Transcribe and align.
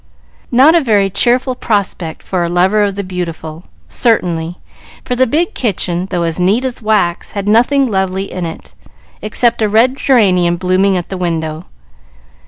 Not 0.51 0.73
a 0.73 0.81
very 0.81 1.11
cheering 1.11 1.53
prospect 1.59 2.23
for 2.23 2.43
a 2.43 2.49
lover 2.49 2.81
of 2.81 2.95
the 2.95 3.03
beautiful, 3.03 3.65
certainly, 3.87 4.57
for 5.05 5.15
the 5.15 5.27
big 5.27 5.53
kitchen, 5.53 6.07
though 6.09 6.23
as 6.23 6.39
neat 6.39 6.65
as 6.65 6.81
wax, 6.81 7.33
had 7.33 7.47
nothing 7.47 7.85
lovely 7.85 8.23
in 8.31 8.47
it, 8.47 8.73
except 9.21 9.61
a 9.61 9.69
red 9.69 9.97
geranium 9.97 10.57
blooming 10.57 10.97
at 10.97 11.09
the 11.09 11.17
window. 11.21 11.67